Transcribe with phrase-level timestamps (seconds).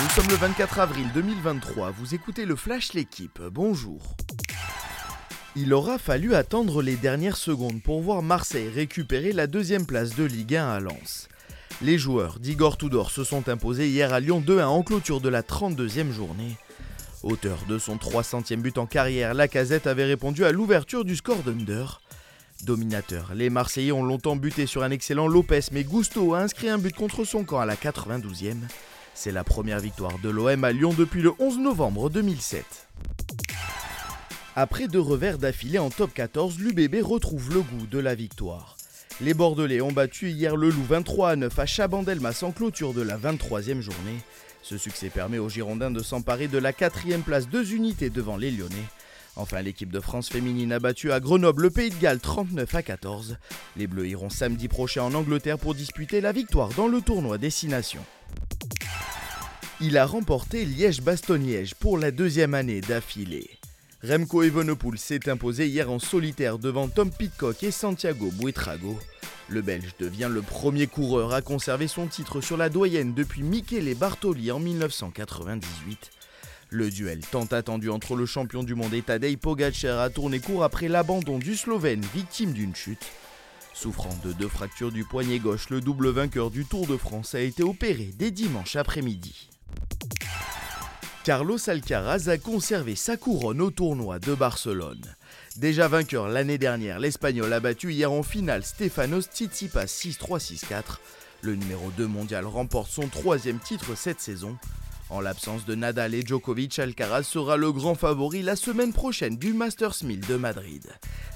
[0.00, 4.14] Nous sommes le 24 avril 2023, vous écoutez le Flash L'équipe, bonjour.
[5.56, 10.22] Il aura fallu attendre les dernières secondes pour voir Marseille récupérer la deuxième place de
[10.22, 11.28] Ligue 1 à Lens.
[11.82, 15.42] Les joueurs d'Igor Tudor se sont imposés hier à Lyon 2-1 en clôture de la
[15.42, 16.56] 32e journée.
[17.24, 21.86] Auteur de son 300e but en carrière, Lacazette avait répondu à l'ouverture du score d'Under.
[22.62, 26.78] Dominateur, les Marseillais ont longtemps buté sur un excellent Lopez, mais Gusto a inscrit un
[26.78, 28.54] but contre son camp à la 92e.
[29.20, 32.64] C'est la première victoire de l'OM à Lyon depuis le 11 novembre 2007.
[34.54, 38.76] Après deux revers d'affilée en top 14, l'UBB retrouve le goût de la victoire.
[39.20, 43.02] Les Bordelais ont battu hier le Loup 23 à 9 à Chabandelmas en clôture de
[43.02, 44.20] la 23e journée.
[44.62, 48.52] Ce succès permet aux Girondins de s'emparer de la quatrième place deux unités devant les
[48.52, 48.76] Lyonnais.
[49.34, 52.82] Enfin, l'équipe de France féminine a battu à Grenoble le Pays de Galles 39 à
[52.82, 53.36] 14.
[53.76, 58.00] Les Bleus iront samedi prochain en Angleterre pour disputer la victoire dans le tournoi Destination.
[59.80, 63.48] Il a remporté Liège-Bastogne-Liège pour la deuxième année d'affilée.
[64.02, 68.98] Remco Evenepoel s'est imposé hier en solitaire devant Tom Pitcock et Santiago Buitrago.
[69.48, 73.94] Le Belge devient le premier coureur à conserver son titre sur la doyenne depuis Michele
[73.94, 76.10] Bartoli en 1998.
[76.70, 80.64] Le duel tant attendu entre le champion du monde et Tadej Pogacar a tourné court
[80.64, 83.06] après l'abandon du Slovène victime d'une chute.
[83.74, 87.40] Souffrant de deux fractures du poignet gauche, le double vainqueur du Tour de France a
[87.40, 89.48] été opéré dès dimanche après-midi.
[91.28, 95.14] Carlos Alcaraz a conservé sa couronne au tournoi de Barcelone.
[95.58, 100.82] Déjà vainqueur l'année dernière, l'Espagnol a battu hier en finale Stefanos Tsitsipas 6-3-6-4.
[101.42, 104.56] Le numéro 2 mondial remporte son troisième titre cette saison.
[105.10, 109.52] En l'absence de Nadal et Djokovic, Alcaraz sera le grand favori la semaine prochaine du
[109.52, 110.86] Masters 1000 de Madrid.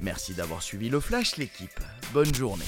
[0.00, 1.80] Merci d'avoir suivi le Flash l'équipe.
[2.12, 2.66] Bonne journée.